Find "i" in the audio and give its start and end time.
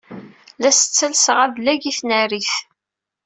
1.91-1.93